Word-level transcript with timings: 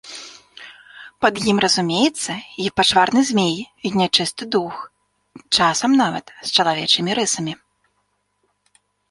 Пад 1.25 1.35
ім 1.51 1.57
разумеецца 1.65 2.33
і 2.63 2.65
пачварны 2.81 3.21
змей, 3.31 3.53
і 3.89 3.91
нячысты 4.01 4.43
дух, 4.57 4.75
часам 5.55 5.91
нават 6.03 6.25
з 6.47 6.57
чалавечымі 6.57 7.11
рысамі. 7.23 7.53